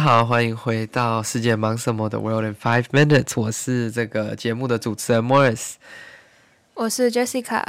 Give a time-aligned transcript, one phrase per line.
[0.00, 3.38] 好，欢迎回到世界忙什么的 World in Five Minutes。
[3.38, 5.72] 我是这个节目的主持人 Morris，
[6.72, 7.62] 我是 Jessica。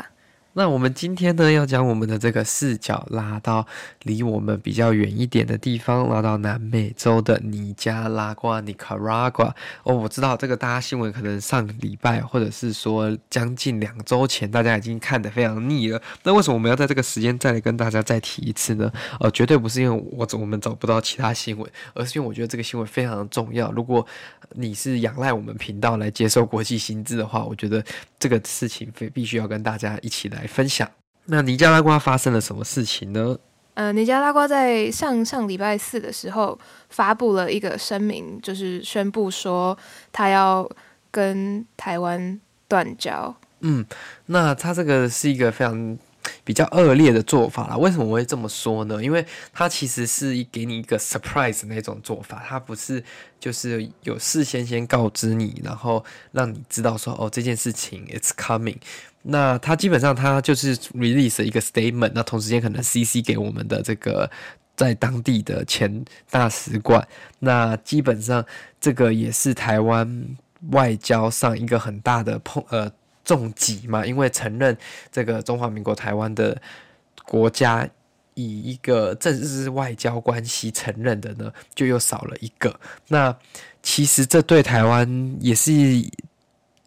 [0.53, 3.65] 那我们今天呢，要将我们的这个视角拉到
[4.03, 9.53] 离我们比较远一点的地方，拉到南美洲的尼加拉瓜 （Nicaragua）。
[9.83, 16.01] 哦，我知道这个大家新闻可能上礼拜或者是说将近两周前，大家已经看得非常腻了。
[16.23, 18.91] 那为什么我们要在这个时间再来跟大家再提一次呢？
[19.21, 23.71] 呃，绝对不是因为我我们找不到其他新闻，而是因为我觉得这个新闻非常重要。
[23.71, 24.05] 如果
[24.55, 27.81] 你是仰赖我们频道来接受国际新知的话，我觉得
[28.19, 30.40] 这个事情非必须要跟大家一起来。
[30.41, 30.89] 来分享，
[31.25, 33.37] 那尼加拉瓜发生了什么事情呢？
[33.75, 36.57] 呃，尼加拉瓜在上上礼拜四的时候
[36.89, 39.77] 发布了一个声明，就是宣布说
[40.11, 40.67] 他要
[41.11, 43.33] 跟台湾断交。
[43.59, 43.85] 嗯，
[44.25, 45.97] 那他这个是一个非常
[46.43, 47.77] 比较恶劣的做法啦。
[47.77, 49.01] 为什么我会这么说呢？
[49.01, 53.01] 因为他其实是给你一个 surprise 那种做法，他不是
[53.39, 58.77] 就是有事先先告知你，然后让你知道说哦，这件事情 it's coming。
[59.23, 64.29] 那他基本上他就是 release 一个 statement，那同时间可能 CC 给我们的这个
[64.75, 67.07] 在当地的前大使馆，
[67.39, 68.43] 那基本上
[68.79, 70.27] 这个也是台湾
[70.71, 72.91] 外交上一个很大的碰呃
[73.23, 74.75] 重击嘛，因为承认
[75.11, 76.59] 这个中华民国台湾的
[77.23, 77.87] 国家
[78.33, 82.79] 以一个正式外交关系承认的呢，就又少了一个。
[83.09, 83.37] 那
[83.83, 85.71] 其实这对台湾也是。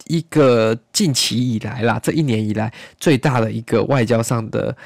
[0.06, 4.76] 一个近期以来啦，这一年以来最大的一个外交上的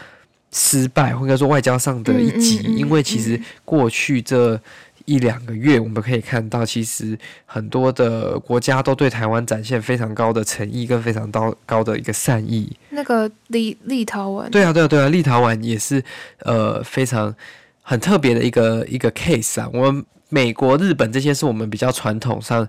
[0.52, 4.60] 失败，或者说外交上的一集，嗯嗯嗯、因为其实过去这
[5.06, 12.70] 一两个月，我们可以看到，其实很多的国家都对台湾展现非常高的诚意跟非常高高的一个善意。
[12.90, 16.02] 那个立立陶宛，对啊，对啊，对啊，立陶宛也是
[16.40, 17.34] 呃非常
[17.82, 19.68] 很特别的一个一个 case 啊。
[19.72, 22.68] 我们美国、日本这些是我们比较传统上。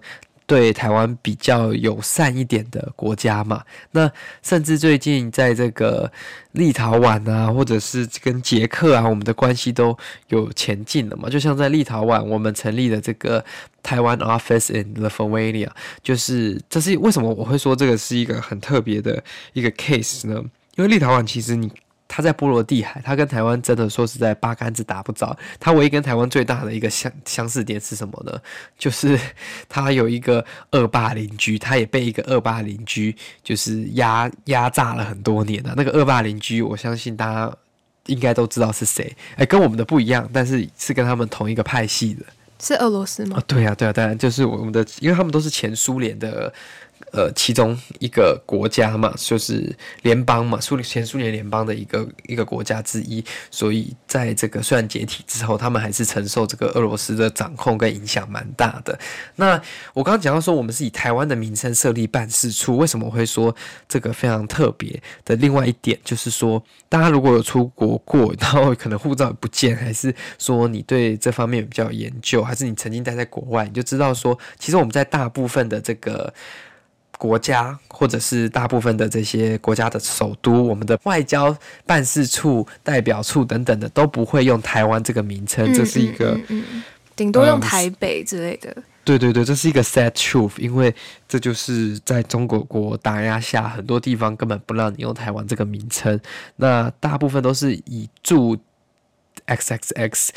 [0.49, 4.11] 对台湾比较友善一点的国家嘛，那
[4.41, 6.11] 甚至最近在这个
[6.53, 9.95] 立陶宛啊，或者是跟捷克啊，我们的关系都
[10.29, 11.29] 有前进了嘛。
[11.29, 13.45] 就像在立陶宛，我们成立了这个
[13.83, 15.69] 台湾 office in Lithuania，
[16.01, 19.23] 就是这是为什么我会说这个是一个很特别的
[19.53, 20.43] 一个 case 呢？
[20.77, 21.71] 因为立陶宛其实你。
[22.09, 25.37] 他在波罗的海，他跟台湾真的说实在八竿子打不着。
[25.59, 28.37] 他唯一跟台湾最大的一个相相似点是什么呢？
[28.79, 29.17] 就是
[29.69, 35.75] 他有一个恶霸邻居，他也被一个恶霸邻居就是压压榨了很多年了。
[35.77, 37.55] 那个恶霸邻居，我相信大家
[38.07, 39.15] 应该都知道是谁。
[39.33, 42.25] 哎、欸，跟我们的不一样，但是是跟他们同一个派系的，
[42.59, 43.37] 是俄罗斯吗？
[43.37, 46.51] 哦，对啊，对啊，当然就是我们的，因为他们都是前苏联的。
[47.11, 58.97] 呃，其中一个国家嘛，就是联邦嘛，苏联前苏联联邦的一个一个国家之一，所以在这个虽然解体之后，他们还是承受这个俄罗斯的掌控跟影响蛮大的。
[59.37, 59.59] 那
[59.93, 63.55] 我刚刚讲到说，我们是以台湾的名称设立办事处，为什么会说
[63.87, 65.35] 这个非常特别的？
[65.37, 76.31] 另外一点就是说，大家如果有出国过，然后可能护照不见，还是说你对这方面比较有研究，还是你曾经待在国外，你就知道说，其实我们在大部分的这个。
[77.19, 81.53] 国家或者是大部分的这些国家的首都，我们的外交
[81.85, 86.83] 办事处、代表处等等的都不会用台湾这个名称，这是一个，顶、嗯嗯
[87.17, 88.73] 嗯、多用台北之类的。
[89.03, 90.95] 对对对，这是一个 sad truth，因为
[91.27, 96.17] 这就是在中国国打压下，很多地方根本不让你用台湾这个名称。
[96.55, 98.57] 那大部分都是以驻
[99.45, 100.29] XXX，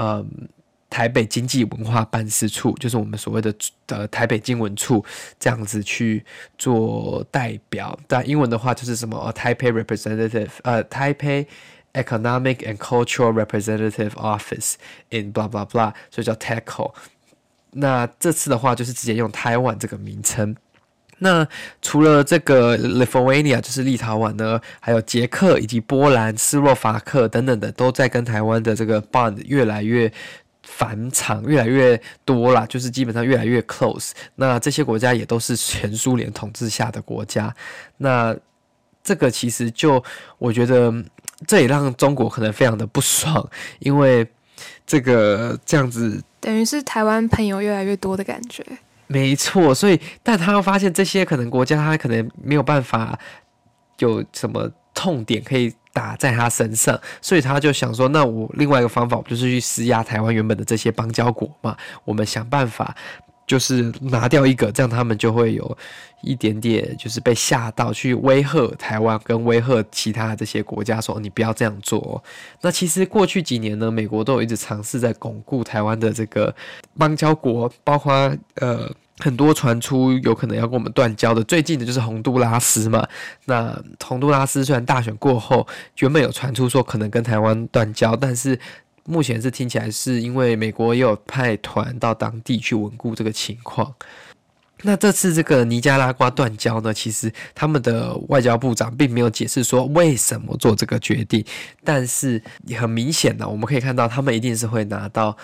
[0.00, 0.48] 嗯。
[0.94, 3.52] 台北经济文化办事处就是我们所谓的
[3.88, 5.04] 呃台北经文处
[5.40, 6.24] 这样子去
[6.56, 11.46] 做代表，但英文的话就是什么呃 Taipei Representative 呃 Taipei
[11.94, 14.74] Economic and Cultural Representative Office
[15.10, 16.94] in blah blah blah，所以叫 TECO。
[17.72, 20.54] 那这次的话就是直接用台湾这个名称。
[21.18, 21.44] 那
[21.82, 30.12] 除了这个 Lithuania 就是立陶宛呢，还有捷克以及波兰、斯洛伐克等等的都在跟台湾的这个 bond 越来越。
[30.76, 34.10] 返场越来越多啦，就是基本上越来越 close。
[34.34, 37.54] 那这些国家也都是前苏联统治下的国家。
[37.98, 38.36] 那
[39.02, 40.02] 这个其实就
[40.38, 40.92] 我觉得
[41.46, 43.48] 这也让中国可能非常的不爽，
[43.78, 44.26] 因为
[44.84, 48.64] 这个这样子等于是台湾朋友越来越多的感觉。
[49.06, 53.16] 没错，所以但他又发现这些可能国家他可能没有办法
[53.98, 61.74] 有什么痛点可以打在他身上，所以他就想说，那我另外一个方法，我就是去施压台湾原本的这些邦交国嘛，
[62.04, 62.94] 我们想办法。
[63.46, 65.76] 就是拿掉一个，这样他们就会有
[66.22, 72.24] 一点点，就是被吓到，去威吓台湾跟威吓其他的这些国家，说你不要这样做。
[72.62, 76.56] 那其实过去几年呢，美国都有一直尝试在巩固台湾的这个
[76.96, 83.06] 邦交国，包括呃很多传出有可能要跟我们断交的，最近的就是洪都拉斯嘛。
[83.46, 85.66] 那洪都拉斯虽然大选过后
[85.98, 88.58] 原本有传出说可能跟台湾断交，但是。
[89.06, 93.94] 目前是听起来是因为美国也有派团到当地去稳固这个情况。
[94.80, 101.44] 那这次这个尼加拉瓜断交呢，其实他们的外交部长并没有解释说为什么做这个决定，
[101.84, 105.36] 但是也很明显的，我们可以看到他们一定是会拿到。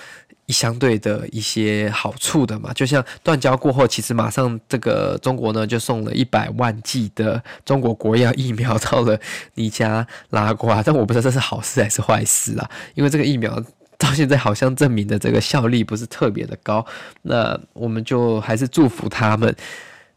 [0.51, 9.19] 相对的一些好处的嘛，就像断交过后，其实马上这个中国呢就送了一百万剂的中国国药疫苗到了
[9.55, 13.63] 尼加拉瓜，但我不知道这是好事还是坏事啊，因为这个疫苗
[13.99, 16.85] 到现在好像证明的这个效力不是特别的高，
[17.23, 19.55] 那我们就还是祝福他们。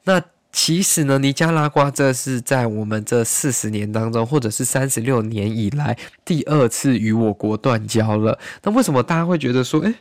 [0.03, 0.21] 那。
[0.53, 8.37] 其实呢，尼加拉瓜这是在我们这四十年当中，或者是三十六年以来第二次与我国断交了。
[8.61, 9.93] 那为什么大家会觉得说，诶，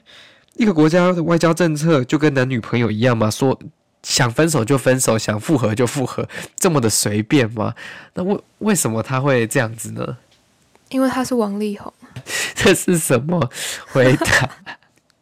[0.56, 3.30] 一个国家的外交政策就跟男女朋友一样吗？
[3.30, 3.58] 说
[4.02, 7.74] 想分手就分手，想复合就复合，这么的随便吗？
[8.12, 10.18] 那为为什么他会这样子呢？
[10.90, 11.90] 因为他是王力宏。
[12.54, 13.50] 这是什么
[13.86, 14.50] 回答？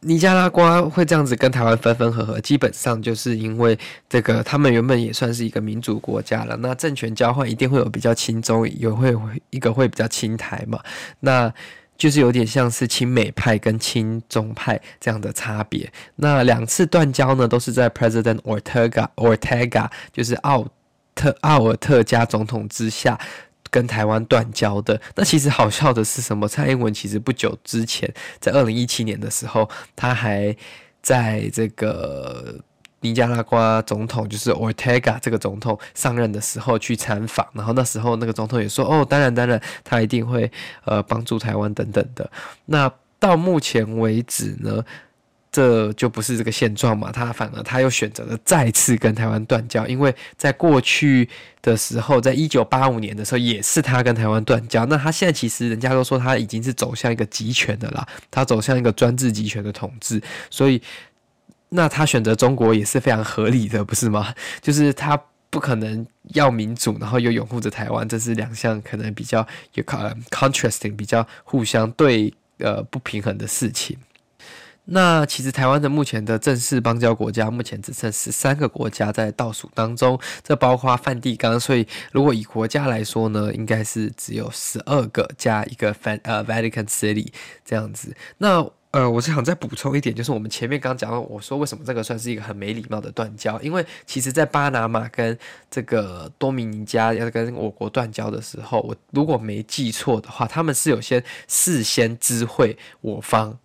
[0.03, 6.57] 尼加拉瓜会这样子跟台湾分分合合，基本上就是因为这个，他们原本也算是一个民主国家了。
[6.57, 9.15] 那政权交换一定会有比较亲中，也会
[9.51, 10.81] 一个会比较亲台嘛。
[11.21, 11.53] 那
[11.99, 15.93] 就是有点像是亲美派跟亲中派这样的差别。
[16.17, 20.67] 那两次断交呢，都是在 President Ortega Ortega 就是奥
[21.15, 23.21] 特奥尔特加总统之下。
[23.71, 25.01] 跟台湾断交的。
[25.15, 26.49] 那其实好笑的是什么？
[26.49, 30.55] 蔡英文其实不久之前，在二零一七年的时候，他还
[31.01, 32.57] 在这个
[33.01, 40.51] 尼加拉瓜总统，就是 Ortega 这个总统上任的时候去参访，然后那时候那个总统也说：“哦，当然，当然，他一定会
[40.85, 42.31] 呃帮助台湾等等的。”
[42.67, 44.85] 那到目前为止呢？
[45.53, 47.11] 这就不是这个现状嘛？
[47.11, 51.29] 他反而他又选择了再次跟台湾断交，因为在过去
[51.61, 54.87] 的时候，在一九八五年的时候也是他跟台湾断交。
[54.87, 60.81] 那他现在其实人家都说他已经是走向一个集权的啦，他走向一个专制集权的统治，所以
[61.71, 64.33] 那他选择中国也是非常合理的，不是吗？
[64.63, 65.21] 就是他
[65.51, 69.45] 不可能要民主，然后又拥护着台湾，这是两项可能比较
[69.75, 73.97] 有 contrasting 比较互相对呃不平衡的事情。
[74.93, 87.29] 那其实台湾的目前的正式邦交国家，目前只剩十三个国家在倒数当中，这包括梵蒂冈，所以如果以国家来说呢，应该是只有十二个加一个 Van 呃 Vatican City
[87.65, 88.15] 这样子。
[88.39, 95.39] 那呃，我是想再补充一点，就是我们前面刚讲到，我说为什么这个算是一个很没礼貌的断交，因为其实在巴拿马跟
[95.71, 103.57] 这个多米尼加要跟我国断交的时候，我如果没记错的话，他们是有先事先知会我方。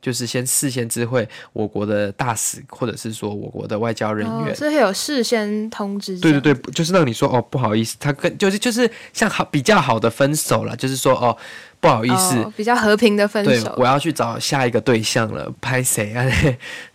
[0.00, 6.18] 就是先事先知会我国的大使，或者是说我国的外交人员，是会有事先通知。
[6.18, 11.36] 对对对，就是让你说哦，不好意思，他跟就是就是像好比较好的分手了，就是说哦，
[11.80, 13.64] 不好意思，哦，比较和平的分手。
[13.68, 16.24] 对，我要去找下一个对象了，拍谁啊？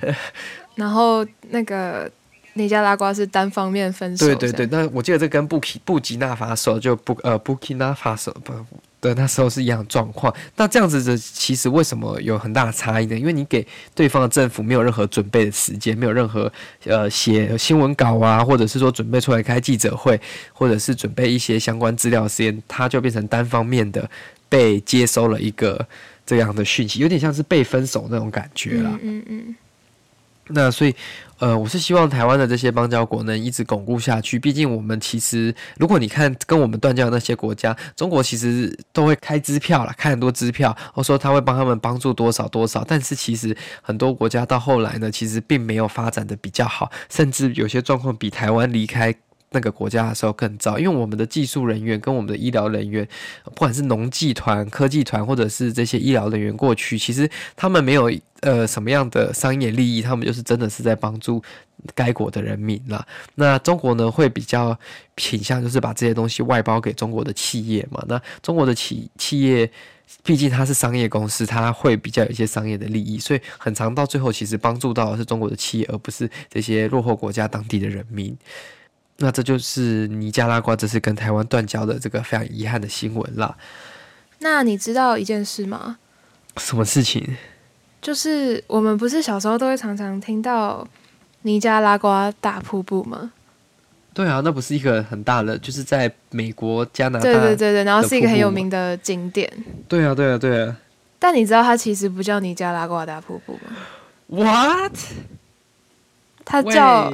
[0.76, 2.10] 然后那个
[2.54, 4.26] 尼加拉瓜是单方面分手。
[4.26, 8.54] 对对对，那我记得这跟布基布吉纳法索就布呃布基纳法索不。
[9.06, 13.18] 的那时候是一样的状况，那这样子的其实为什么有很大的差异呢？
[13.18, 16.52] 因为你给对方的政府没有任何准备的时间，没有任何
[16.86, 20.20] 呃写新闻稿啊，或者是说准备出来开记者会，
[20.54, 24.10] 或者是准备一些相关资料的时间，他就变成单方面的
[24.50, 25.86] 被接收了一个
[26.26, 28.98] 这样的讯息，有点像是被分手那种感觉啦。
[29.02, 29.56] 嗯嗯，嗯。
[30.48, 30.94] 那所以，
[31.40, 34.40] 呃，我是希望台湾的这些邦交国能一直巩固下去。
[34.40, 42.86] 毕竟我们其实，如果你看跟我们断交的那些国家，中国其实都会开支票啦，开很多支票，或说他会帮他们帮助多少多少。
[42.88, 49.14] 但是其实很多国家到后来呢，其实并没有发展的比较好，甚至有些状况比台湾离开
[49.56, 53.08] 那个国家的时候更糟，因为我们的技术人员跟我们的医疗人员，
[53.46, 61.42] 不管是农技团、科技团，或者是这些医疗人员过去，其实他们没有呃什么样的商业利益，他们就是真的是在帮助
[61.96, 63.08] 该国的人民啦。
[63.36, 64.78] 那中国呢，会比较
[65.16, 68.04] 倾向就是把这些东西外包给中国的企业嘛。
[68.10, 69.72] 那中国的企企业。
[70.24, 78.36] 毕竟它是商业公司，它会比较有一些商业的利益，所以很常到最后，其实帮助到的是中国的企业，而不是这些落后国家当地的人民。
[79.18, 83.56] 那这就是尼加拉瓜这次跟台湾断交的这个非常遗憾的新闻啦。
[84.40, 85.98] 那你知道一件事吗？
[86.58, 87.36] 什么事情？
[88.02, 90.88] 就是我们不是小时候都会常常听到
[91.42, 93.32] 尼加拉瓜大瀑布吗？
[94.14, 97.24] 对啊，那不是一个很大的，就是在美国、加拿大。
[97.24, 99.52] 对对对对，然后是一个很有名的景点。
[99.90, 100.78] 对啊，对啊，对啊。
[101.20, 103.76] 但你知道它其实不叫尼加拉瓜大瀑布吗
[104.28, 104.94] ？What？
[106.46, 107.12] 它叫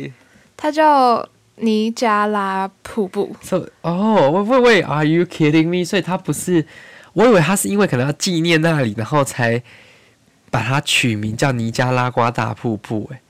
[0.57, 1.27] 它叫
[1.61, 3.35] 尼加拉瀑布。
[3.41, 5.85] So, 哦，喂喂喂，Are you kidding me？
[5.85, 6.65] 所以它不是，
[7.13, 9.63] 我以为它是因为可能要纪念那里，然后才
[10.49, 13.09] 把它取名叫尼加拉瓜大瀑布。
[13.13, 13.21] 哎。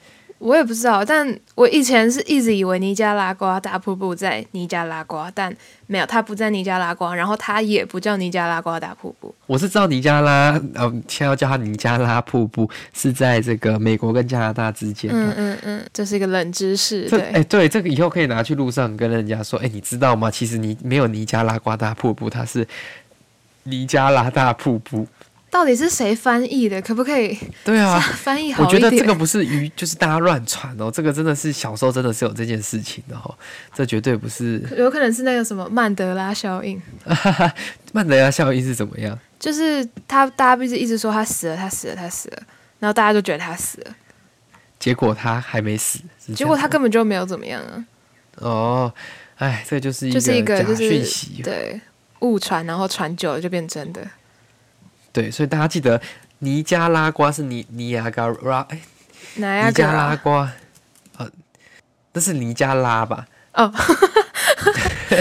[0.41, 5.55] 我也不知道，但我以前是一直以为尼加拉瓜大瀑布在尼加拉瓜，但
[5.85, 9.33] 没有，它不在尼加拉瓜，然后它也不叫尼加拉瓜大瀑布。
[9.45, 15.11] 我是知道尼加拉，呃，现在要叫它尼加拉瀑布，是在这个美国跟加拿大之间。
[15.13, 17.07] 嗯嗯嗯，这是一个冷知识。
[17.07, 20.31] 对，哎、欸，对，这个以后可以拿去路上跟人家说，哎、欸，你知道吗？
[20.31, 22.67] 其实你没有尼加拉瓜大瀑布，它是
[23.63, 25.07] 尼加拉大瀑布。
[25.51, 26.81] 到底是谁翻译的？
[26.81, 27.37] 可不可以？
[27.65, 28.81] 对啊，翻译好一点。
[28.81, 30.89] 我觉得这个不是鱼，就是大家乱传哦。
[30.89, 33.35] 这个真的是小时候真的是有这件事情的哦。
[33.75, 36.81] 这绝对不是，有可能是那个什么曼德拉效应。
[37.91, 39.19] 曼德拉效应是怎么样？
[39.37, 42.43] 就是他，大家不是一直说他死了，他死了，他死了，
[42.79, 43.95] 然后大家就觉得他死了，
[44.79, 45.99] 结果他还没死，
[46.33, 47.85] 结果他根本就没有怎么样啊。
[48.37, 48.93] 哦，
[49.35, 51.81] 哎，这就是一个就是一个假讯息，就是、对，
[52.19, 54.01] 误传，然后传久了就变真的。
[55.13, 56.01] 对，所以大家记得
[56.39, 58.79] 尼加拉瓜是尼尼亚加拉，哎，
[59.67, 60.49] 尼加拉瓜，
[61.17, 61.29] 呃，
[62.13, 63.27] 那是尼加拉吧？
[63.53, 63.69] 哦，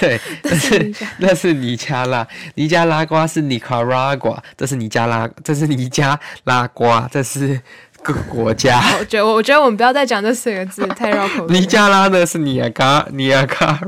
[0.00, 7.60] 对， 那是那是尼加拉，尼加拉瓜是尼卡拉瓜，这是尼加拉，这是尼加拉瓜，这是
[8.02, 8.80] 个国家。
[9.00, 11.48] 我觉得，我觉得我们不要再讲这四个字，太绕口。
[11.48, 13.80] 尼加拉呢是尼亚加，尼亚加，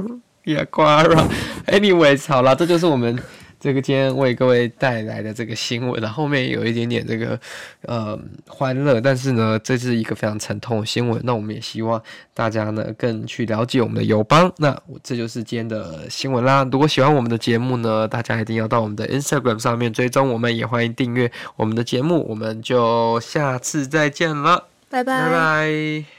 [0.43, 1.29] 尼亚瓜拉。
[1.69, 3.17] Anyways，好了，这就是我们。
[3.67, 7.37] 这个今天为各位带来的这个新闻，然后，面有一点点这个
[7.83, 11.21] 呃欢乐，但是呢，这是一个非常沉痛的新闻。
[11.25, 12.01] 那我们也希望
[12.33, 14.53] 大家呢更去了解我们的友邦。
[14.59, 16.65] 那这就是今天的新闻啦。
[16.71, 22.25] 如果喜欢我们的节目呢，大家一定要到我们的 Instagram 上面追踪我们，也欢迎订阅我们的节目。
[22.29, 26.16] 我们就下次再见了，拜拜拜拜。